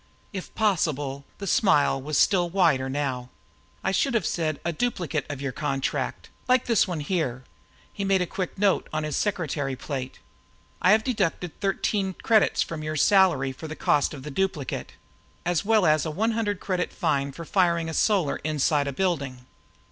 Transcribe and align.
If 0.33 0.55
possible, 0.55 1.25
the 1.37 1.45
smile 1.45 2.01
was 2.01 2.17
still 2.17 2.49
wider 2.49 2.89
now. 2.89 3.29
"I 3.83 3.91
should 3.91 4.15
have 4.15 4.25
said 4.25 4.59
a 4.65 4.73
duplicate 4.73 5.27
of 5.29 5.43
your 5.43 5.51
contract 5.51 6.31
like 6.47 6.65
this 6.65 6.87
one 6.87 7.01
here." 7.01 7.43
He 7.93 8.03
made 8.03 8.19
a 8.19 8.25
quick 8.25 8.57
note 8.57 8.89
on 8.91 9.03
his 9.03 9.15
secretary 9.15 9.75
plate. 9.75 10.17
"I 10.81 10.89
have 10.91 11.03
deducted 11.03 11.61
13 11.61 12.15
credits 12.23 12.63
from 12.63 12.81
your 12.81 12.95
salary 12.95 13.51
for 13.51 13.67
the 13.67 13.75
cost 13.75 14.15
of 14.15 14.23
the 14.23 14.31
duplicate 14.31 14.93
as 15.45 15.63
well 15.63 15.85
as 15.85 16.03
a 16.03 16.09
100 16.09 16.59
credit 16.59 16.91
fine 16.91 17.31
for 17.31 17.45
firing 17.45 17.87
a 17.87 17.93
Solar 17.93 18.37
inside 18.37 18.87
a 18.87 18.93
building." 18.93 19.45